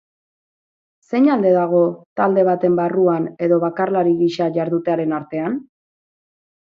[1.09, 1.81] Zein alde dago
[2.21, 5.61] talde baten barruan edo bakarlari gisa jardutearen artean?